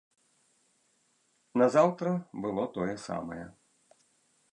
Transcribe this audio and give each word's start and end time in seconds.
Назаўтра 1.63 2.09
было 2.45 2.63
тое 2.79 2.95
самае. 3.07 3.41